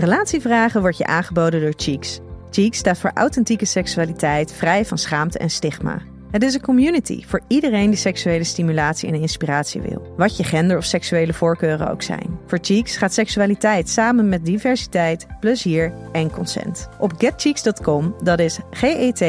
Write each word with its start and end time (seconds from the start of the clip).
Relatievragen 0.00 0.80
wordt 0.80 0.96
je 0.96 1.06
aangeboden 1.06 1.60
door 1.60 1.72
Cheeks. 1.76 2.20
Cheeks 2.50 2.78
staat 2.78 2.98
voor 2.98 3.10
authentieke 3.14 3.64
seksualiteit, 3.64 4.52
vrij 4.52 4.84
van 4.84 4.98
schaamte 4.98 5.38
en 5.38 5.50
stigma. 5.50 6.02
Het 6.30 6.42
is 6.42 6.54
een 6.54 6.60
community 6.60 7.24
voor 7.26 7.40
iedereen 7.46 7.90
die 7.90 7.98
seksuele 7.98 8.44
stimulatie 8.44 9.08
en 9.08 9.14
inspiratie 9.14 9.80
wil. 9.80 10.14
Wat 10.16 10.36
je 10.36 10.44
gender 10.44 10.76
of 10.76 10.84
seksuele 10.84 11.32
voorkeuren 11.32 11.90
ook 11.90 12.02
zijn. 12.02 12.38
Voor 12.46 12.58
Cheeks 12.62 12.96
gaat 12.96 13.14
seksualiteit 13.14 13.88
samen 13.88 14.28
met 14.28 14.44
diversiteit, 14.44 15.26
plezier 15.40 15.92
en 16.12 16.30
consent. 16.30 16.88
Op 16.98 17.12
getcheeks.com, 17.18 18.14
dat 18.22 18.38
is 18.38 18.58
G-E-T-C-H-E-E-X.com, 18.70 19.24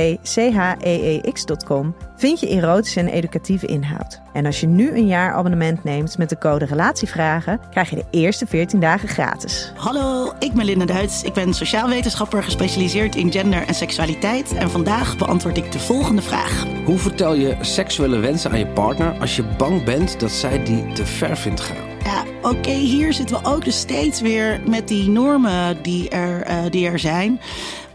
vind 2.16 2.40
je 2.40 2.48
erotische 2.48 3.00
en 3.00 3.08
educatieve 3.08 3.66
inhoud. 3.66 4.22
En 4.34 4.46
als 4.46 4.60
je 4.60 4.68
nu 4.68 4.92
een 4.92 5.08
jaar 5.08 5.34
abonnement 5.34 5.84
neemt 5.84 6.18
met 6.18 6.30
de 6.30 6.38
code 6.38 6.66
Relatievragen, 6.66 7.60
krijg 7.70 7.90
je 7.90 7.96
de 7.96 8.06
eerste 8.12 8.48
14 8.48 8.80
dagen 8.80 9.10
gratis. 9.10 9.72
Hallo, 9.76 10.34
ik 10.40 10.54
ben 10.54 10.66
Linda 10.66 10.86
Duits. 10.86 11.24
Ik 11.24 11.34
ben 11.34 11.54
sociaal 11.54 11.90
wetenschapper 11.90 12.44
gespecialiseerd 12.44 13.16
in 13.16 13.32
gender 13.32 13.68
en 13.68 13.74
seksualiteit. 13.74 14.54
En 14.54 14.70
vandaag 14.70 15.18
beantwoord 15.18 15.58
ik 15.58 15.72
de 15.72 15.80
volgende 15.80 16.22
vraag. 16.22 16.66
Hoe 16.92 17.00
vertel 17.00 17.34
je 17.34 17.56
seksuele 17.62 18.20
wensen 18.20 18.52
aan 18.52 18.60
je 18.60 18.68
partner 18.68 19.20
als 19.20 19.36
je 19.36 19.44
bang 19.44 19.84
bent 19.84 20.20
dat 20.20 20.32
zij 20.32 20.64
die 20.64 20.92
te 20.94 21.06
ver 21.06 21.38
vindt 21.38 21.62
gaan? 21.62 21.88
Ja, 22.04 22.24
oké, 22.42 22.72
hier 22.72 23.14
zitten 23.14 23.42
we 23.42 23.50
ook 23.50 23.66
dus 23.66 23.80
steeds 23.80 24.22
weer 24.22 24.62
met 24.66 24.88
die 24.88 25.10
normen 25.10 25.82
die 25.82 26.10
er, 26.10 26.48
uh, 26.48 26.64
die 26.70 26.88
er 26.88 27.00
zijn. 27.00 27.42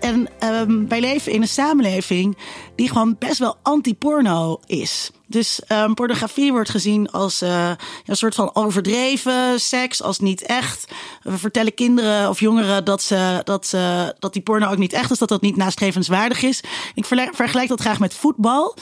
En 0.06 0.28
um, 0.52 0.88
wij 0.88 1.00
leven 1.00 1.32
in 1.32 1.42
een 1.42 1.48
samenleving 1.48 2.36
die 2.76 2.88
gewoon 2.88 3.16
best 3.18 3.38
wel 3.38 3.56
anti-porno 3.62 4.60
is. 4.66 5.10
Dus 5.28 5.60
um, 5.68 5.94
pornografie 5.94 6.52
wordt 6.52 6.70
gezien 6.70 7.10
als 7.10 7.42
uh, 7.42 7.70
een 8.06 8.16
soort 8.16 8.34
van 8.34 8.50
overdreven 8.54 9.60
seks, 9.60 10.02
als 10.02 10.18
niet 10.18 10.42
echt. 10.42 10.86
We 11.22 11.38
vertellen 11.38 11.74
kinderen 11.74 12.28
of 12.28 12.40
jongeren 12.40 12.84
dat, 12.84 13.02
ze, 13.02 13.40
dat, 13.44 13.66
ze, 13.66 14.14
dat 14.18 14.32
die 14.32 14.42
porno 14.42 14.70
ook 14.70 14.76
niet 14.76 14.92
echt 14.92 15.10
is, 15.10 15.18
dat 15.18 15.28
dat 15.28 15.40
niet 15.40 15.56
nastrevenswaardig 15.56 16.42
is. 16.42 16.62
Ik 16.94 17.04
vergelijk 17.32 17.68
dat 17.68 17.80
graag 17.80 17.98
met 17.98 18.14
voetbal. 18.14 18.76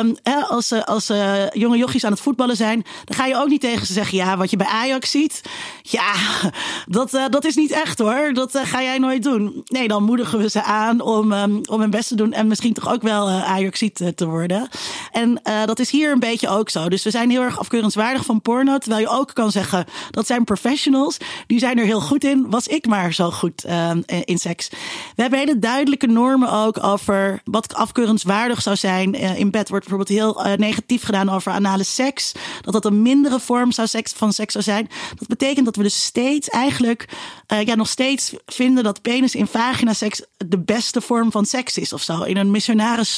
Um, 0.00 0.16
hè, 0.22 0.40
als 0.40 0.72
als 0.72 1.10
uh, 1.10 1.50
jonge 1.50 1.76
jochies 1.76 2.04
aan 2.04 2.12
het 2.12 2.20
voetballen 2.20 2.56
zijn, 2.56 2.84
dan 3.04 3.16
ga 3.16 3.26
je 3.26 3.36
ook 3.36 3.48
niet 3.48 3.60
tegen 3.60 3.86
ze 3.86 3.92
zeggen: 3.92 4.16
ja, 4.16 4.36
wat 4.36 4.50
je 4.50 4.56
bij 4.56 4.66
Ajax 4.66 5.10
ziet, 5.10 5.42
ja, 5.82 6.12
dat, 6.86 7.10
dat 7.30 7.44
is 7.44 7.54
niet 7.56 7.70
echt 7.70 7.98
hoor. 7.98 8.30
Dat 8.32 8.58
ga 8.58 8.82
jij 8.82 8.98
nooit 8.98 9.22
doen. 9.22 9.62
Nee, 9.64 9.88
dan 9.88 10.02
moedigen 10.02 10.38
we 10.38 10.48
ze 10.48 10.55
aan 10.64 11.00
om, 11.00 11.32
um, 11.32 11.60
om 11.70 11.80
hun 11.80 11.90
best 11.90 12.08
te 12.08 12.14
doen 12.14 12.32
en 12.32 12.46
misschien 12.46 12.72
toch 12.72 12.92
ook 12.92 13.02
wel 13.02 13.28
Ajax 13.28 13.84
te 14.14 14.26
worden. 14.26 14.68
En 15.12 15.40
dat 15.66 15.76
dat 15.76 15.86
is 15.86 15.92
hier 15.92 16.12
een 16.12 16.18
beetje 16.18 16.48
ook 16.48 16.70
zo. 16.70 16.88
Dus 16.88 17.02
we 17.02 17.10
zijn 17.10 17.30
heel 17.30 17.42
erg 17.42 17.58
afkeurenswaardig 17.58 18.24
van 18.24 18.40
porno. 18.40 18.78
Terwijl 18.78 19.00
je 19.00 19.08
ook 19.08 19.34
kan 19.34 19.50
zeggen, 19.50 19.84
dat 20.10 20.26
zijn 20.26 20.44
professionals. 20.44 21.16
Die 21.46 21.58
zijn 21.58 21.78
er 21.78 21.84
heel 21.84 22.00
goed 22.00 22.24
in. 22.24 22.50
Was 22.50 22.66
ik 22.66 22.86
maar 22.86 23.12
zo 23.12 23.30
goed 23.30 23.64
uh, 23.66 23.90
in 24.24 24.38
seks. 24.38 24.68
We 25.14 25.22
hebben 25.22 25.38
hele 25.38 25.58
duidelijke 25.58 26.06
normen 26.06 26.52
ook 26.52 26.84
over 26.84 27.40
wat 27.44 27.74
afkeurenswaardig 27.74 28.62
zou 28.62 28.76
zijn. 28.76 29.14
Uh, 29.14 29.38
in 29.38 29.50
bed 29.50 29.68
wordt 29.68 29.88
bijvoorbeeld 29.88 30.18
heel 30.18 30.46
uh, 30.46 30.52
negatief 30.52 31.02
gedaan 31.02 31.28
over 31.28 31.52
anale 31.52 31.84
seks. 31.84 32.32
Dat 32.60 32.72
dat 32.72 32.84
een 32.84 33.02
mindere 33.02 33.40
vorm 33.40 33.72
zou 33.72 33.88
seks, 33.88 34.12
van 34.12 34.32
seks 34.32 34.52
zou 34.52 34.64
zijn. 34.64 34.88
Dat 35.18 35.28
betekent 35.28 35.64
dat 35.64 35.76
we 35.76 35.82
dus 35.82 36.04
steeds 36.04 36.48
eigenlijk, 36.48 37.08
ja, 37.46 37.74
nog 37.74 37.88
steeds 37.88 38.32
vinden 38.46 38.84
dat 38.84 39.02
penis 39.02 39.34
in 39.34 39.46
vagina 39.46 39.92
seks 39.92 40.22
de 40.36 40.58
beste 40.58 41.00
vorm 41.00 41.30
van 41.30 41.44
seks 41.44 41.78
is 41.78 41.92
of 41.92 42.02
zo. 42.02 42.22
In 42.22 42.36
een 42.36 42.50
missionaris 42.50 43.14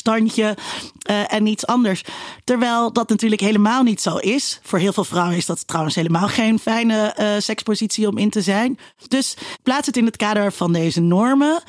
standje 1.08 1.36
en 1.36 1.42
niets 1.42 1.66
anders. 1.66 2.04
Terwijl 2.44 2.92
dat 2.92 3.08
natuurlijk 3.08 3.40
helemaal 3.40 3.82
niet 3.82 4.00
zo 4.00 4.16
is. 4.16 4.60
Voor 4.62 4.78
heel 4.78 4.92
veel 4.92 5.04
vrouwen 5.04 5.36
is 5.36 5.46
dat 5.46 5.66
trouwens 5.66 5.94
helemaal 5.94 6.28
geen 6.28 6.58
fijne 6.58 7.14
uh, 7.18 7.30
sekspositie 7.38 8.08
om 8.08 8.18
in 8.18 8.30
te 8.30 8.42
zijn. 8.42 8.78
Dus 9.08 9.36
plaats 9.62 9.86
het 9.86 9.96
in 9.96 10.04
het 10.04 10.16
kader 10.16 10.52
van 10.52 10.72
deze 10.72 11.00
normen. 11.00 11.62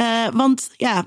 Uh, 0.00 0.26
want 0.32 0.70
ja, 0.76 1.04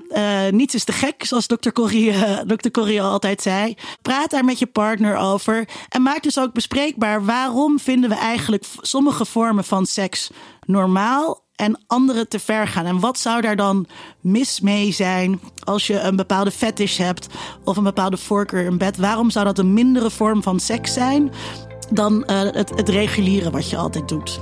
niets 0.50 0.74
is 0.74 0.84
te 0.84 0.92
gek, 0.92 1.24
zoals 1.24 1.46
dokter 1.46 1.72
Corrie, 1.72 2.12
dokter 2.46 2.70
Corrie 2.70 3.02
altijd 3.02 3.42
zei. 3.42 3.74
Praat 4.02 4.30
daar 4.30 4.44
met 4.44 4.58
je 4.58 4.66
partner 4.66 5.16
over. 5.16 5.68
En 5.88 6.02
maak 6.02 6.22
dus 6.22 6.38
ook 6.38 6.52
bespreekbaar 6.52 7.24
waarom 7.24 7.78
vinden 7.78 8.10
we 8.10 8.16
eigenlijk 8.16 8.64
sommige 8.80 9.24
vormen 9.24 9.64
van 9.64 9.86
seks 9.86 10.30
normaal 10.66 11.45
en 11.56 11.80
anderen 11.86 12.28
te 12.28 12.38
ver 12.38 12.68
gaan. 12.68 12.86
En 12.86 13.00
wat 13.00 13.18
zou 13.18 13.40
daar 13.40 13.56
dan 13.56 13.86
mis 14.20 14.60
mee 14.60 14.92
zijn 14.92 15.40
als 15.64 15.86
je 15.86 16.00
een 16.00 16.16
bepaalde 16.16 16.50
fetish 16.50 16.98
hebt 16.98 17.26
of 17.64 17.76
een 17.76 17.84
bepaalde 17.84 18.16
voorkeur 18.16 18.64
in 18.64 18.78
bed? 18.78 18.96
Waarom 18.96 19.30
zou 19.30 19.44
dat 19.44 19.58
een 19.58 19.72
mindere 19.72 20.10
vorm 20.10 20.42
van 20.42 20.60
seks 20.60 20.92
zijn 20.92 21.32
dan 21.90 22.24
uh, 22.26 22.40
het, 22.40 22.70
het 22.70 22.88
reguliere 22.88 23.50
wat 23.50 23.70
je 23.70 23.76
altijd 23.76 24.08
doet? 24.08 24.40